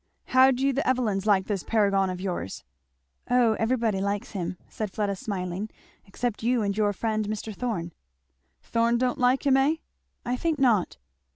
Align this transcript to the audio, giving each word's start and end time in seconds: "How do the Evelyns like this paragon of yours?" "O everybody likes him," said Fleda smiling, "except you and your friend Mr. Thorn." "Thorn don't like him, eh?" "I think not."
"How 0.29 0.49
do 0.49 0.73
the 0.73 0.87
Evelyns 0.87 1.27
like 1.27 1.45
this 1.45 1.61
paragon 1.61 2.09
of 2.09 2.19
yours?" 2.19 2.63
"O 3.29 3.53
everybody 3.59 4.01
likes 4.01 4.31
him," 4.31 4.57
said 4.67 4.89
Fleda 4.91 5.15
smiling, 5.15 5.69
"except 6.07 6.41
you 6.41 6.63
and 6.63 6.75
your 6.75 6.91
friend 6.91 7.27
Mr. 7.27 7.53
Thorn." 7.55 7.93
"Thorn 8.63 8.97
don't 8.97 9.19
like 9.19 9.45
him, 9.45 9.57
eh?" 9.57 9.75
"I 10.25 10.37
think 10.37 10.57
not." 10.57 10.97